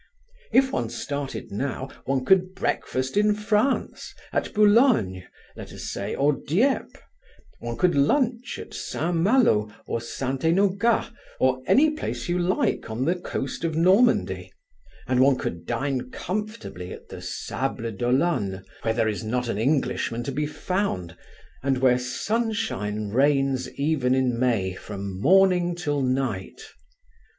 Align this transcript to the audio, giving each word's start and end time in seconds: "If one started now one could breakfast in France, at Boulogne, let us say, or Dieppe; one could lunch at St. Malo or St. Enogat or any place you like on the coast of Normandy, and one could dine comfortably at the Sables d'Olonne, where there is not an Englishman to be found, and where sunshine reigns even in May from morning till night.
"If 0.51 0.71
one 0.71 0.89
started 0.89 1.51
now 1.51 1.87
one 2.05 2.25
could 2.25 2.55
breakfast 2.55 3.15
in 3.17 3.35
France, 3.35 4.15
at 4.33 4.51
Boulogne, 4.51 5.27
let 5.55 5.71
us 5.71 5.91
say, 5.91 6.15
or 6.15 6.33
Dieppe; 6.33 6.97
one 7.59 7.77
could 7.77 7.93
lunch 7.93 8.57
at 8.57 8.73
St. 8.73 9.15
Malo 9.15 9.71
or 9.85 10.01
St. 10.01 10.41
Enogat 10.43 11.11
or 11.39 11.61
any 11.67 11.91
place 11.91 12.27
you 12.27 12.39
like 12.39 12.89
on 12.89 13.05
the 13.05 13.13
coast 13.13 13.63
of 13.63 13.75
Normandy, 13.75 14.51
and 15.05 15.19
one 15.19 15.37
could 15.37 15.67
dine 15.67 16.09
comfortably 16.09 16.91
at 16.91 17.09
the 17.09 17.21
Sables 17.21 17.93
d'Olonne, 17.99 18.63
where 18.81 18.95
there 18.95 19.07
is 19.07 19.23
not 19.23 19.47
an 19.49 19.59
Englishman 19.59 20.23
to 20.23 20.31
be 20.31 20.47
found, 20.47 21.15
and 21.61 21.77
where 21.77 21.99
sunshine 21.99 23.09
reigns 23.09 23.69
even 23.75 24.15
in 24.15 24.39
May 24.39 24.73
from 24.73 25.21
morning 25.21 25.75
till 25.75 26.01
night. 26.01 26.59